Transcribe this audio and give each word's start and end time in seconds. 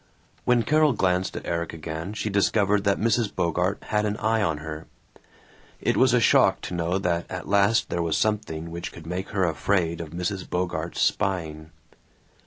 When 0.45 0.63
Carol 0.63 0.93
glanced 0.93 1.37
at 1.37 1.45
Erik 1.45 1.73
again 1.73 2.13
she 2.13 2.31
discovered 2.31 2.85
that 2.85 2.99
Mrs. 2.99 3.31
Bogart 3.35 3.83
had 3.89 4.03
an 4.03 4.17
eye 4.17 4.41
on 4.41 4.57
her. 4.57 4.87
It 5.79 5.95
was 5.95 6.15
a 6.15 6.19
shock 6.19 6.59
to 6.61 6.73
know 6.73 6.97
that 6.97 7.29
at 7.29 7.47
last 7.47 7.91
there 7.91 8.01
was 8.01 8.17
something 8.17 8.71
which 8.71 8.91
could 8.91 9.05
make 9.05 9.29
her 9.29 9.43
afraid 9.43 10.01
of 10.01 10.09
Mrs. 10.09 10.49
Bogart's 10.49 11.01
spying. 11.01 11.69